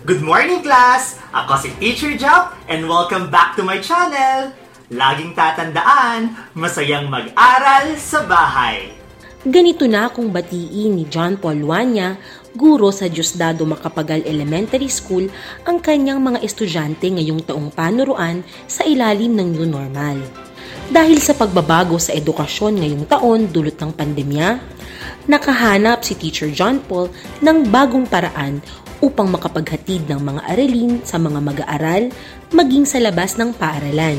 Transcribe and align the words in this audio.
Good 0.00 0.24
morning, 0.24 0.64
class! 0.64 1.20
Ako 1.28 1.60
si 1.60 1.68
Teacher 1.76 2.16
Jop 2.16 2.56
and 2.72 2.88
welcome 2.88 3.28
back 3.28 3.52
to 3.52 3.60
my 3.60 3.84
channel! 3.84 4.48
Laging 4.88 5.36
tatandaan, 5.36 6.40
masayang 6.56 7.12
mag-aral 7.12 7.92
sa 8.00 8.24
bahay. 8.24 8.96
Ganito 9.44 9.84
na 9.84 10.08
kung 10.08 10.32
batiin 10.32 10.96
ni 10.96 11.04
John 11.04 11.36
Paul 11.36 11.60
Luanya, 11.60 12.16
guro 12.56 12.88
sa 12.88 13.12
Diosdado 13.12 13.68
Macapagal 13.68 14.24
Elementary 14.24 14.88
School, 14.88 15.28
ang 15.68 15.84
kanyang 15.84 16.24
mga 16.24 16.48
estudyante 16.48 17.04
ngayong 17.04 17.44
taong 17.44 17.68
panuruan 17.68 18.40
sa 18.64 18.88
ilalim 18.88 19.36
ng 19.36 19.52
new 19.52 19.68
normal. 19.68 20.16
Dahil 20.90 21.22
sa 21.22 21.38
pagbabago 21.38 22.02
sa 22.02 22.10
edukasyon 22.10 22.82
ngayong 22.82 23.06
taon 23.06 23.46
dulot 23.46 23.78
ng 23.78 23.94
pandemya, 23.94 24.58
nakahanap 25.30 26.02
si 26.02 26.18
Teacher 26.18 26.50
John 26.50 26.82
Paul 26.82 27.14
ng 27.38 27.70
bagong 27.70 28.10
paraan 28.10 28.58
upang 28.98 29.30
makapaghatid 29.30 30.10
ng 30.10 30.18
mga 30.18 30.50
aralin 30.50 30.98
sa 31.06 31.22
mga 31.22 31.38
mag-aaral 31.38 32.10
maging 32.50 32.90
sa 32.90 32.98
labas 32.98 33.38
ng 33.38 33.54
paaralan. 33.54 34.18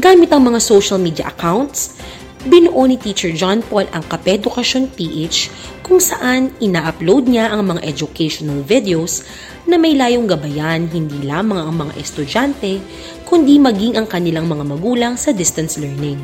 Gamit 0.00 0.32
ang 0.32 0.40
mga 0.40 0.64
social 0.64 0.96
media 0.96 1.28
accounts, 1.28 2.00
binuo 2.48 2.88
ni 2.88 2.96
Teacher 2.96 3.36
John 3.36 3.60
Paul 3.60 3.84
ang 3.92 4.00
Kapedukasyon 4.08 4.96
PH 4.96 5.52
kung 5.84 6.00
saan 6.00 6.56
ina-upload 6.56 7.28
niya 7.28 7.52
ang 7.52 7.68
mga 7.68 7.84
educational 7.84 8.64
videos 8.64 9.28
na 9.72 9.80
may 9.80 9.96
layong 9.96 10.28
gabayan 10.28 10.84
hindi 10.92 11.24
lamang 11.24 11.56
ang 11.56 11.88
mga 11.88 11.96
estudyante 11.96 12.76
kundi 13.24 13.56
maging 13.56 13.96
ang 13.96 14.04
kanilang 14.04 14.44
mga 14.44 14.68
magulang 14.68 15.16
sa 15.16 15.32
distance 15.32 15.80
learning. 15.80 16.20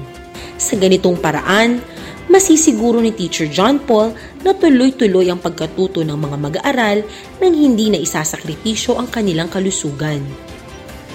Sa 0.60 0.76
ganitong 0.76 1.16
paraan, 1.16 1.80
masisiguro 2.28 3.00
ni 3.00 3.08
Teacher 3.08 3.48
John 3.48 3.80
Paul 3.80 4.12
na 4.44 4.52
tuloy-tuloy 4.52 5.32
ang 5.32 5.40
pagkatuto 5.40 6.04
ng 6.04 6.18
mga 6.20 6.36
mag-aaral 6.36 6.98
nang 7.40 7.54
hindi 7.56 7.88
na 7.88 7.96
isasakripisyo 7.96 9.00
ang 9.00 9.08
kanilang 9.08 9.48
kalusugan. 9.48 10.20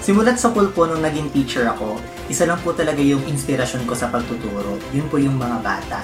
Simulat 0.01 0.41
sa 0.41 0.49
pool 0.49 0.73
po 0.73 0.89
nung 0.89 1.05
naging 1.05 1.29
teacher 1.29 1.69
ako, 1.69 2.01
isa 2.33 2.49
lang 2.49 2.57
po 2.65 2.73
talaga 2.73 2.99
yung 2.99 3.21
inspirasyon 3.29 3.85
ko 3.85 3.93
sa 3.93 4.09
pagtuturo. 4.09 4.81
Yun 4.89 5.05
po 5.05 5.21
yung 5.21 5.37
mga 5.37 5.61
bata. 5.61 6.01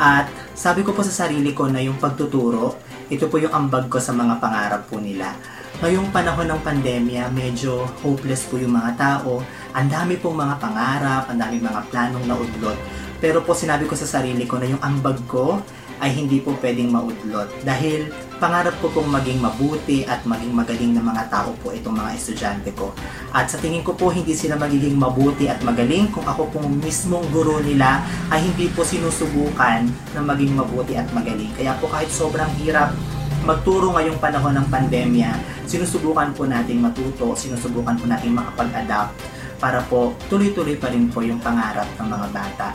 At 0.00 0.32
sabi 0.56 0.80
ko 0.80 0.96
po 0.96 1.04
sa 1.04 1.28
sarili 1.28 1.52
ko 1.52 1.68
na 1.68 1.84
yung 1.84 2.00
pagtuturo, 2.00 2.74
ito 3.06 3.30
po 3.30 3.38
yung 3.38 3.54
ambag 3.54 3.86
ko 3.86 4.02
sa 4.02 4.10
mga 4.10 4.42
pangarap 4.42 4.82
po 4.90 4.98
nila. 4.98 5.30
Ngayong 5.76 6.08
panahon 6.08 6.48
ng 6.48 6.60
pandemya, 6.64 7.28
medyo 7.36 7.84
hopeless 8.00 8.48
po 8.48 8.56
yung 8.56 8.80
mga 8.80 8.96
tao. 8.96 9.44
Ang 9.76 9.92
dami 9.92 10.16
pong 10.16 10.40
mga 10.40 10.56
pangarap, 10.56 11.28
ang 11.28 11.36
dami 11.36 11.60
mga 11.60 11.92
planong 11.92 12.24
naudlot. 12.24 12.80
Pero 13.20 13.44
po 13.44 13.52
sinabi 13.52 13.84
ko 13.84 13.92
sa 13.92 14.08
sarili 14.08 14.48
ko 14.48 14.56
na 14.56 14.72
yung 14.72 14.80
ambag 14.80 15.20
ko 15.28 15.60
ay 16.00 16.16
hindi 16.16 16.40
po 16.40 16.56
pwedeng 16.64 16.88
maudlot. 16.88 17.52
Dahil 17.60 18.08
pangarap 18.40 18.72
ko 18.80 18.88
pong 18.88 19.12
maging 19.12 19.36
mabuti 19.36 20.08
at 20.08 20.24
maging 20.24 20.56
magaling 20.56 20.96
na 20.96 21.04
mga 21.04 21.28
tao 21.28 21.52
po 21.60 21.68
itong 21.76 21.92
mga 21.92 22.10
estudyante 22.16 22.72
ko. 22.72 22.96
At 23.36 23.52
sa 23.52 23.60
tingin 23.60 23.84
ko 23.84 23.92
po 23.92 24.08
hindi 24.08 24.32
sila 24.32 24.56
magiging 24.56 24.96
mabuti 24.96 25.44
at 25.44 25.60
magaling 25.60 26.08
kung 26.08 26.24
ako 26.24 26.56
pong 26.56 26.72
mismong 26.80 27.28
guro 27.28 27.60
nila 27.60 28.00
ay 28.32 28.48
hindi 28.48 28.72
po 28.72 28.80
sinusubukan 28.80 29.84
na 30.16 30.20
maging 30.24 30.56
mabuti 30.56 30.96
at 30.96 31.08
magaling. 31.12 31.52
Kaya 31.52 31.76
po 31.76 31.84
kahit 31.92 32.08
sobrang 32.08 32.48
hirap 32.64 32.96
magturo 33.44 33.92
ngayong 33.92 34.16
panahon 34.22 34.54
ng 34.56 34.66
pandemya, 34.72 35.30
sinusubukan 35.68 36.32
po 36.32 36.46
nating 36.48 36.80
matuto, 36.80 37.36
sinusubukan 37.36 37.98
po 37.98 38.08
nating 38.08 38.32
makapag-adapt 38.32 39.12
para 39.60 39.80
po 39.84 40.12
tuloy-tuloy 40.28 40.76
pa 40.76 40.92
rin 40.92 41.08
po 41.08 41.24
yung 41.24 41.40
pangarap 41.40 41.88
ng 41.96 42.08
mga 42.08 42.26
bata. 42.32 42.68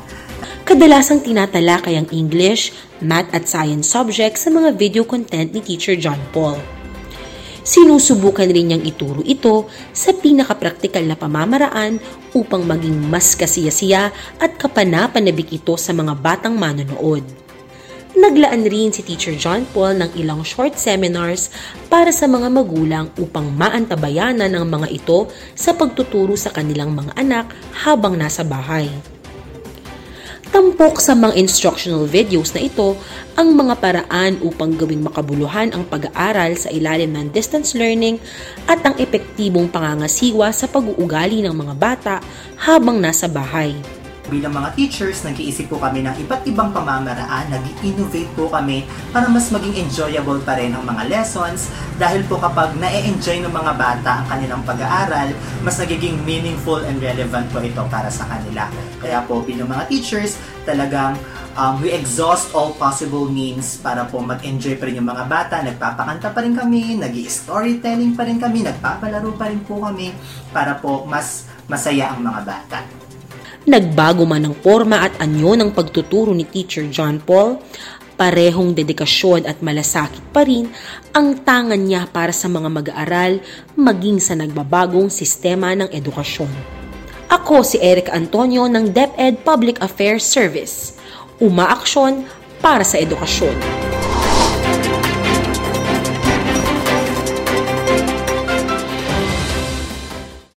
Kadalasang 0.65 1.25
tinatalakay 1.25 1.97
ang 1.97 2.07
English, 2.13 2.73
Math 3.01 3.33
at 3.33 3.49
Science 3.49 3.89
subjects 3.89 4.45
sa 4.45 4.49
mga 4.53 4.77
video 4.77 5.03
content 5.05 5.49
ni 5.51 5.61
Teacher 5.61 5.97
John 5.97 6.19
Paul. 6.29 6.57
Sinusubukan 7.61 8.49
rin 8.49 8.73
niyang 8.73 8.81
ituro 8.81 9.21
ito 9.21 9.69
sa 9.93 10.09
pinakapraktikal 10.17 11.05
na 11.05 11.13
pamamaraan 11.13 12.01
upang 12.33 12.65
maging 12.65 12.97
mas 13.05 13.37
kasiyasiya 13.37 14.09
at 14.41 14.51
kapanapanabik 14.57 15.53
ito 15.53 15.77
sa 15.77 15.93
mga 15.93 16.17
batang 16.17 16.57
manonood. 16.57 17.21
Naglaan 18.11 18.67
rin 18.67 18.91
si 18.91 19.07
Teacher 19.07 19.39
John 19.39 19.63
Paul 19.71 20.03
ng 20.03 20.11
ilang 20.19 20.43
short 20.43 20.75
seminars 20.75 21.47
para 21.87 22.11
sa 22.11 22.27
mga 22.27 22.51
magulang 22.51 23.07
upang 23.15 23.47
maantabayanan 23.55 24.51
ng 24.51 24.67
mga 24.67 24.87
ito 24.91 25.31
sa 25.55 25.71
pagtuturo 25.71 26.35
sa 26.35 26.51
kanilang 26.51 26.91
mga 26.91 27.15
anak 27.15 27.47
habang 27.71 28.19
nasa 28.19 28.43
bahay. 28.43 28.91
Tampok 30.51 30.99
sa 30.99 31.15
mga 31.15 31.39
instructional 31.39 32.03
videos 32.03 32.51
na 32.51 32.67
ito 32.67 32.99
ang 33.39 33.55
mga 33.55 33.79
paraan 33.79 34.35
upang 34.43 34.75
gawing 34.75 34.99
makabuluhan 34.99 35.71
ang 35.71 35.87
pag-aaral 35.87 36.59
sa 36.59 36.67
ilalim 36.67 37.15
ng 37.15 37.31
distance 37.31 37.71
learning 37.71 38.19
at 38.67 38.83
ang 38.83 38.99
epektibong 38.99 39.71
pangangasiwa 39.71 40.51
sa 40.51 40.67
pag-uugali 40.67 41.47
ng 41.47 41.55
mga 41.55 41.73
bata 41.79 42.15
habang 42.59 42.99
nasa 42.99 43.31
bahay. 43.31 43.71
Bilang 44.31 44.55
mga 44.55 44.79
teachers, 44.79 45.27
nag-iisip 45.27 45.67
po 45.67 45.75
kami 45.75 46.07
ng 46.07 46.15
iba't 46.23 46.47
ibang 46.47 46.71
pamamaraan, 46.71 47.51
nag-innovate 47.51 48.31
po 48.31 48.47
kami 48.47 48.87
para 49.11 49.27
mas 49.27 49.51
maging 49.51 49.83
enjoyable 49.83 50.39
pa 50.47 50.55
rin 50.55 50.71
ang 50.71 50.87
mga 50.87 51.11
lessons 51.11 51.67
dahil 51.99 52.23
po 52.31 52.39
kapag 52.39 52.71
na-enjoy 52.79 53.43
ng 53.43 53.51
mga 53.51 53.75
bata 53.75 54.23
ang 54.23 54.27
kanilang 54.31 54.63
pag-aaral, 54.63 55.35
mas 55.67 55.75
nagiging 55.75 56.15
meaningful 56.23 56.79
and 56.79 57.03
relevant 57.03 57.43
po 57.51 57.59
ito 57.59 57.83
para 57.91 58.07
sa 58.07 58.23
kanila. 58.23 58.71
Kaya 59.03 59.19
po 59.27 59.43
bilang 59.43 59.67
mga 59.67 59.91
teachers, 59.91 60.39
talagang 60.63 61.19
um, 61.59 61.83
we 61.83 61.91
exhaust 61.91 62.55
all 62.55 62.71
possible 62.79 63.27
means 63.27 63.83
para 63.83 64.07
po 64.07 64.23
mag-enjoy 64.23 64.79
pa 64.79 64.87
rin 64.87 65.03
yung 65.03 65.11
mga 65.11 65.27
bata. 65.27 65.59
Nagpapakanta 65.59 66.31
pa 66.31 66.39
rin 66.39 66.55
kami, 66.55 66.95
nag 66.95 67.11
storytelling 67.27 68.15
pa 68.15 68.23
rin 68.23 68.39
kami, 68.39 68.63
nagpapalaro 68.63 69.35
pa 69.35 69.51
rin 69.51 69.59
po 69.67 69.83
kami 69.83 70.15
para 70.55 70.79
po 70.79 71.03
mas 71.03 71.51
masaya 71.67 72.15
ang 72.15 72.23
mga 72.23 72.41
bata. 72.47 72.79
Nagbago 73.61 74.25
man 74.25 74.49
ang 74.49 74.57
forma 74.57 75.05
at 75.05 75.13
anyo 75.21 75.53
ng 75.53 75.69
pagtuturo 75.69 76.33
ni 76.33 76.49
Teacher 76.49 76.89
John 76.89 77.21
Paul, 77.21 77.61
parehong 78.17 78.73
dedikasyon 78.73 79.45
at 79.45 79.61
malasakit 79.61 80.21
pa 80.33 80.41
rin 80.41 80.65
ang 81.13 81.37
tangan 81.45 81.77
niya 81.77 82.09
para 82.09 82.33
sa 82.33 82.49
mga 82.49 82.69
mag-aaral 82.69 83.37
maging 83.77 84.17
sa 84.17 84.33
nagbabagong 84.33 85.13
sistema 85.13 85.77
ng 85.77 85.93
edukasyon. 85.93 86.49
Ako 87.29 87.61
si 87.61 87.77
Eric 87.77 88.09
Antonio 88.09 88.65
ng 88.65 88.89
DepEd 88.93 89.45
Public 89.45 89.77
Affairs 89.77 90.25
Service. 90.25 90.97
Umaaksyon 91.37 92.25
para 92.65 92.81
sa 92.81 92.97
edukasyon. 92.97 93.80